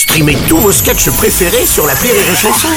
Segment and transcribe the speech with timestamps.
[0.00, 2.68] Streamez tous vos sketchs préférés sur la Rire et Chanson.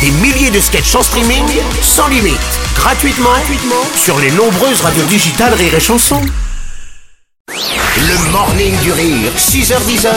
[0.00, 1.44] Des milliers de sketchs en streaming,
[1.82, 2.40] sans limite,
[2.74, 6.18] gratuitement, gratuitement sur les nombreuses radios digitales Rire et Chanson.
[7.48, 10.08] Le morning du rire, 6h10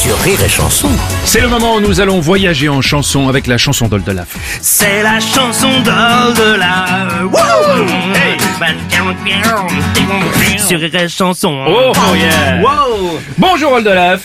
[0.00, 0.90] sur Rire et Chanson.
[1.24, 4.28] C'est le moment où nous allons voyager en chanson avec la chanson d'Oldelaf.
[4.62, 7.22] C'est la chanson d'Oldelaf.
[7.24, 7.88] Wouh
[10.56, 11.64] Sur Rire et Chanson.
[11.68, 14.20] Oh, oh, yeah Wow Bonjour Oldelaf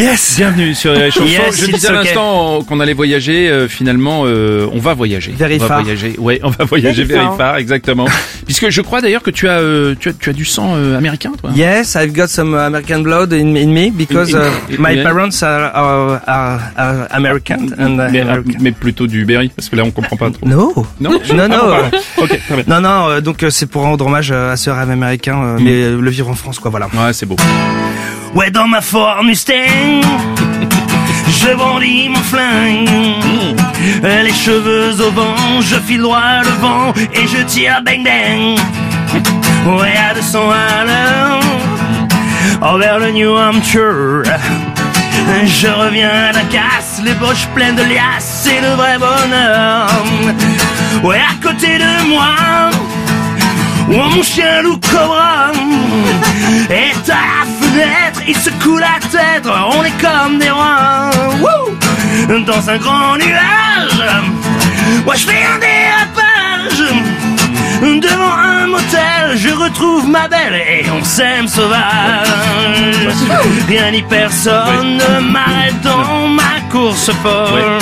[0.00, 1.26] Yes Bienvenue sur les chansons.
[1.26, 3.50] Yes, Je disais à l'instant qu'on allait voyager.
[3.50, 5.34] euh, finalement, euh, on va voyager.
[5.36, 5.82] Very on va far.
[5.82, 6.14] voyager.
[6.18, 7.36] Ouais, on va voyager Very very far.
[7.36, 8.06] far, exactement.
[8.46, 10.96] Puisque je crois d'ailleurs que tu as, euh, tu as, tu as du sang euh,
[10.96, 11.50] américain, toi.
[11.54, 14.94] Yes, I've got some uh, American blood in, in me because In- in- uh, my
[14.94, 15.02] yeah.
[15.02, 18.58] parents are, are, are, are American and uh, mais, American.
[18.60, 20.46] mais plutôt du Berry, parce que là on comprend pas trop.
[20.46, 21.90] No, Non, non, non, Ah,
[22.22, 22.64] euh, très bien.
[22.66, 23.08] non, non.
[23.10, 26.00] euh, donc euh, c'est pour rendre hommage euh, à ce rêve américain, euh, mais euh,
[26.00, 26.70] le vivre en France, quoi.
[26.70, 26.86] Voilà.
[26.86, 27.36] Ouais, c'est beau.
[28.34, 29.54] Ouais, dans ma Ford Mustang,
[31.28, 32.88] je brandis mon flingue.
[34.02, 38.58] Les cheveux au vent, je file droit devant et je tire bang bang.
[39.66, 41.40] Ouais, à 200 à l'heure,
[42.62, 44.22] envers le New Hampshire.
[45.44, 49.88] Je reviens à la casse, les poches pleines de liasses, c'est le vrai bonheur.
[51.02, 52.70] Ouais, à côté de moi,
[53.92, 55.50] Oh mon chien loup cobra
[56.70, 61.10] est à la fenêtre, il secoue la tête, on est comme des rois.
[62.46, 64.02] Dans un grand nuage,
[65.04, 66.82] moi je fais un dérapage.
[67.80, 72.28] Devant un motel, je retrouve ma belle et on s'aime sauvage.
[73.68, 77.78] Rien ni personne ne m'arrête dans ma course folle.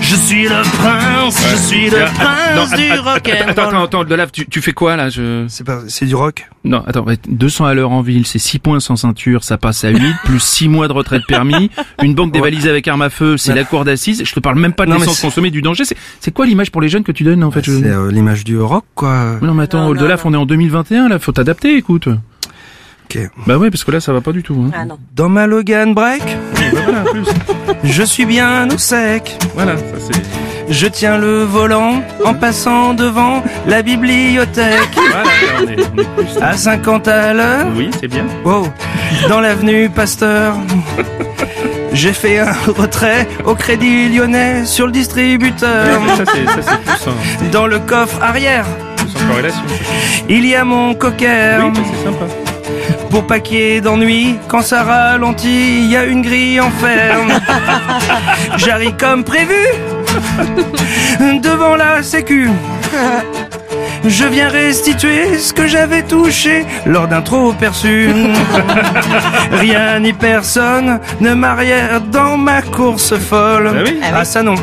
[0.00, 2.22] Je suis le prince, je suis le ah, ah,
[2.54, 5.08] prince non, du attends, rock attends, attends, attends, attends, Oldelaf, tu, tu fais quoi là
[5.08, 5.44] je...
[5.48, 6.48] C'est pas, c'est du rock.
[6.64, 9.84] Non, attends, ouais, 200 à l'heure en ville, c'est 6 points sans ceinture, ça passe
[9.84, 11.70] à 8, plus 6 mois de retraite permis,
[12.02, 14.72] une banque dévalisée avec arme à feu, c'est la cour d'assises, je te parle même
[14.72, 17.22] pas de l'essence consommée, du danger, c'est, c'est quoi l'image pour les jeunes que tu
[17.24, 19.38] donnes en fait je- C'est euh, l'image du rock, quoi.
[19.40, 22.08] Mais Non mais attends, Oldelaf, on est en 2021 là, faut t'adapter, écoute.
[23.08, 23.18] Ok.
[23.46, 24.60] Bah ouais, parce que là ça va pas du tout.
[24.66, 24.72] Hein.
[24.74, 24.98] Ah non.
[25.14, 26.22] Dans ma Logan Break,
[27.04, 27.26] voilà, en plus.
[27.84, 29.36] je suis bien au sec.
[29.54, 30.22] Voilà, ça c'est...
[30.68, 35.30] Je tiens le volant en passant devant la bibliothèque Voilà, là,
[35.62, 36.42] on est, on est plus...
[36.42, 37.66] à 50 à l'heure.
[37.76, 38.26] Oui, c'est bien.
[38.44, 38.68] Wow.
[39.28, 40.54] Dans l'avenue Pasteur.
[41.92, 45.86] J'ai fait un retrait au crédit lyonnais sur le distributeur.
[46.16, 49.62] ça plus, Dans le coffre arrière, plus en corrélation.
[50.28, 51.58] il y a mon cocker.
[51.62, 52.26] Oui, c'est sympa.
[53.10, 56.70] Pour pas qu'il y ait d'ennui, quand ça ralentit, il y a une grille en
[56.70, 57.18] fer.
[58.56, 59.54] J'arrive comme prévu
[61.42, 62.50] devant la sécu.
[64.04, 68.10] Je viens restituer ce que j'avais touché lors d'un trop perçu.
[69.52, 73.70] Rien ni personne ne m'arrière dans ma course folle.
[73.72, 74.00] Bah oui.
[74.14, 74.54] Ah ça non.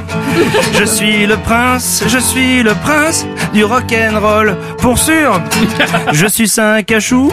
[0.74, 4.58] Je suis le prince, je suis le prince du rock'n'roll.
[4.80, 5.42] Pour sûr,
[6.12, 7.32] je suis cinq à chou.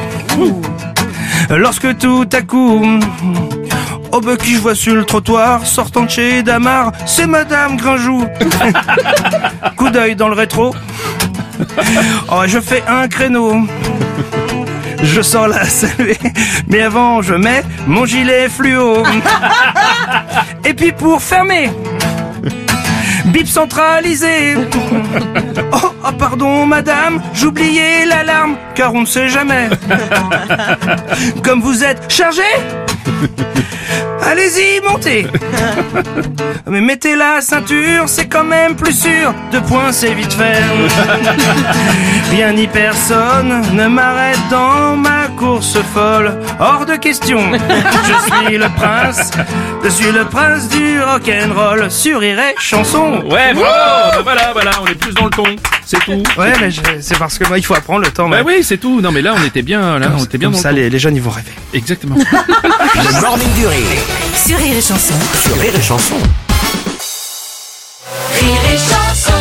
[1.51, 2.87] Lorsque tout à coup,
[4.13, 8.27] oh bah qui je vois sur le trottoir, sortant de chez Damar, c'est Madame Grinjou.
[9.77, 10.75] Coup d'œil dans le rétro.
[12.31, 13.67] Oh, je fais un créneau.
[15.03, 16.19] Je sors la saluer,
[16.69, 19.03] mais avant je mets mon gilet fluo.
[20.65, 21.71] Et puis pour fermer,
[23.27, 24.57] bip centralisé.
[25.73, 29.71] Oh, oh, pardon madame, j'oubliais l'alarme, car on ne sait jamais.
[31.43, 32.43] Comme vous êtes chargé
[34.31, 35.27] Allez-y, montez
[36.69, 40.63] Mais mettez la ceinture, c'est quand même plus sûr Deux points, c'est vite fait
[42.31, 48.69] Rien ni personne ne m'arrête dans ma course folle Hors de question Je suis le
[48.77, 49.33] prince
[49.83, 54.87] Je suis le prince du rock'n'roll Sur Iré chanson Ouais, bravo Bah voilà, voilà, on
[54.87, 55.45] est plus dans le ton,
[55.85, 56.23] c'est tout.
[56.39, 56.69] Ouais, mais
[57.01, 58.29] c'est parce que moi, il faut apprendre le temps.
[58.29, 59.01] Bah mais- oui, c'est tout.
[59.01, 60.83] Non mais là on était bien, là on était bien Comme dans ça, le ton.
[60.83, 61.51] les, les jeunes, ils vont rêver.
[61.75, 62.15] Exactement.
[62.17, 63.87] Le morning du rire,
[64.47, 65.15] Sur Rire et Chanson.
[65.45, 66.15] sur Rire et Chanson.
[68.41, 69.40] Rire et Chanson.